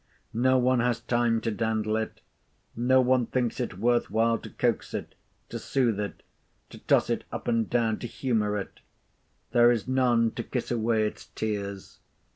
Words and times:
No 0.33 0.57
one 0.57 0.79
has 0.79 0.99
time 1.01 1.41
to 1.41 1.51
dandle 1.51 1.95
it, 1.97 2.21
no 2.75 2.99
one 2.99 3.27
thinks 3.27 3.59
it 3.59 3.77
worth 3.77 4.09
while 4.09 4.39
to 4.39 4.49
coax 4.49 4.95
it, 4.95 5.13
to 5.49 5.59
soothe 5.59 5.99
it, 5.99 6.23
to 6.71 6.79
toss 6.79 7.11
it 7.11 7.23
up 7.31 7.47
and 7.47 7.69
down, 7.69 7.99
to 7.99 8.07
humour 8.07 8.57
it. 8.57 8.79
There 9.51 9.71
is 9.71 9.87
none 9.87 10.31
to 10.31 10.41
kiss 10.43 10.71
away 10.71 11.05
its 11.05 11.27
tears. 11.35 11.99